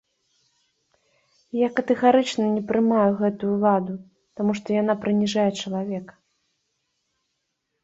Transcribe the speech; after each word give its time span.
Я 1.57 1.67
катэгарычна 1.79 2.47
не 2.55 2.63
прымаю 2.71 3.11
гэту 3.21 3.43
ўладу, 3.53 3.93
таму 4.41 4.51
што 4.63 4.67
яна 4.81 4.93
прыніжае 5.05 5.47
чалавека. 5.61 6.13